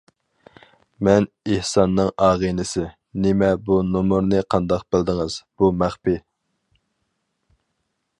مەن 1.07 1.25
ئېھساننىڭ 1.55 2.07
ئاغىنىسى.- 2.27 2.87
نېمە؟ 3.25 3.49
بۇ 3.67 3.77
نومۇرنى 3.91 4.41
قانداق 4.55 4.87
بىلدىڭىز؟- 4.95 5.37
بۇ 5.61 5.71
مەخپىي! 5.83 6.19